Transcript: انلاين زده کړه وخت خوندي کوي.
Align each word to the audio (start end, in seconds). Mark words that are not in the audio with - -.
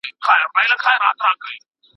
انلاين 0.03 0.67
زده 0.69 0.75
کړه 0.83 0.95
وخت 1.03 1.17
خوندي 1.21 1.37
کوي. 1.41 1.55